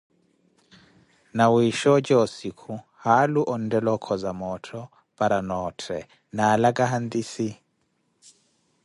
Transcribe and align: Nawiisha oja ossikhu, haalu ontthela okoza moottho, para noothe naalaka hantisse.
Nawiisha 1.35 1.87
oja 1.97 2.15
ossikhu, 2.23 2.73
haalu 3.03 3.41
ontthela 3.53 3.89
okoza 3.97 4.31
moottho, 4.39 4.81
para 5.17 5.37
noothe 5.49 5.97
naalaka 6.35 6.83
hantisse. 6.91 7.47